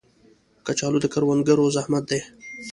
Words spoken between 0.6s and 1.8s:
کچالو د کروندګرو